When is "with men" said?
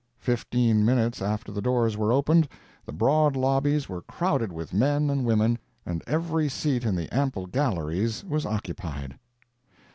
4.51-5.11